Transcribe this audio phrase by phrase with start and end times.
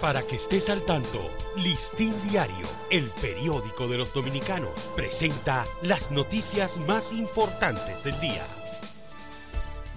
[0.00, 6.78] Para que estés al tanto, Listín Diario, el periódico de los dominicanos, presenta las noticias
[6.86, 8.44] más importantes del día.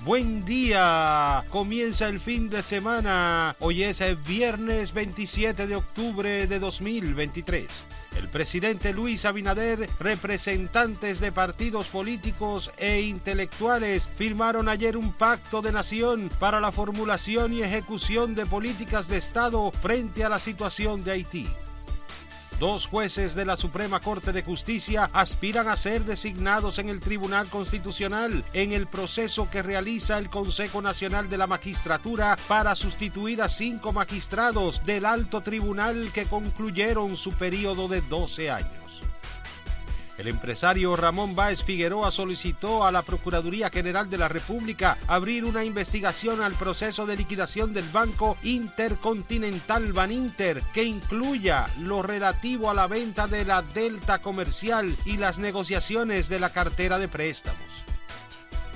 [0.03, 3.55] Buen día, comienza el fin de semana.
[3.59, 7.67] Hoy es el viernes 27 de octubre de 2023.
[8.15, 15.71] El presidente Luis Abinader, representantes de partidos políticos e intelectuales firmaron ayer un pacto de
[15.71, 21.11] nación para la formulación y ejecución de políticas de Estado frente a la situación de
[21.11, 21.47] Haití.
[22.61, 27.47] Dos jueces de la Suprema Corte de Justicia aspiran a ser designados en el Tribunal
[27.47, 33.49] Constitucional en el proceso que realiza el Consejo Nacional de la Magistratura para sustituir a
[33.49, 38.80] cinco magistrados del alto tribunal que concluyeron su periodo de 12 años.
[40.21, 45.65] El empresario Ramón Báez Figueroa solicitó a la Procuraduría General de la República abrir una
[45.65, 52.85] investigación al proceso de liquidación del Banco Intercontinental Baninter que incluya lo relativo a la
[52.85, 57.90] venta de la Delta Comercial y las negociaciones de la cartera de préstamos.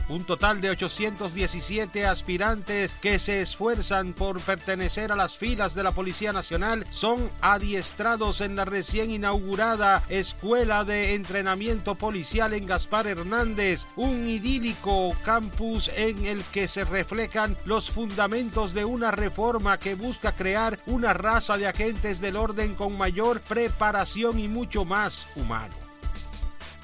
[0.08, 5.94] Un total de 817 aspirantes que se esfuerzan por pertenecer a las filas de la
[5.94, 13.88] Policía Nacional son adiestrados en la recién inaugurada Escuela de Entrenamiento Policial en Gaspar Hernández,
[13.96, 20.34] un idílico campus en el que se reflejan los fundamentos de una reforma que busca
[20.34, 25.85] crear una raza de agentes del orden con mayor preparación y mucho más humano.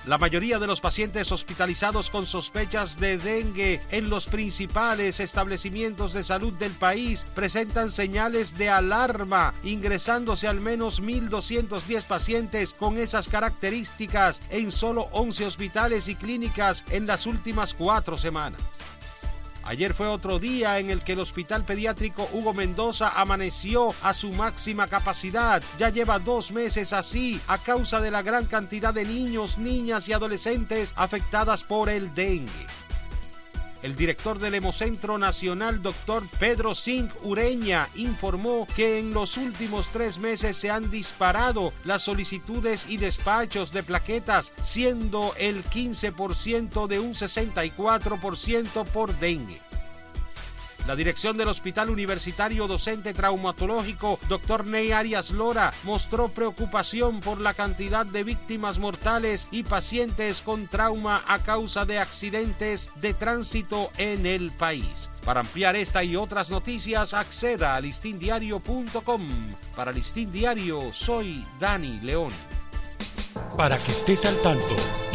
[0.06, 6.24] La mayoría de los pacientes hospitalizados con sospechas de dengue en los principales establecimientos de
[6.24, 14.42] salud del país presentan señales de alarma, ingresándose al menos 1.210 pacientes con esas características
[14.50, 18.60] en solo 11 hospitales y clínicas en las últimas cuatro semanas.
[19.64, 24.32] Ayer fue otro día en el que el Hospital Pediátrico Hugo Mendoza amaneció a su
[24.32, 25.62] máxima capacidad.
[25.78, 30.14] Ya lleva dos meses así a causa de la gran cantidad de niños, niñas y
[30.14, 32.68] adolescentes afectadas por el dengue.
[33.84, 40.20] El director del Hemocentro Nacional, doctor Pedro Singh Ureña, informó que en los últimos tres
[40.20, 47.14] meses se han disparado las solicitudes y despachos de plaquetas, siendo el 15% de un
[47.14, 49.71] 64% por dengue.
[50.88, 54.66] La dirección del Hospital Universitario Docente Traumatológico, Dr.
[54.66, 61.24] Ney Arias Lora, mostró preocupación por la cantidad de víctimas mortales y pacientes con trauma
[61.28, 65.10] a causa de accidentes de tránsito en el país.
[65.24, 69.22] Para ampliar esta y otras noticias, acceda a listindiario.com.
[69.76, 72.32] Para Listín Diario, soy Dani León.
[73.56, 74.76] Para que estés al tanto,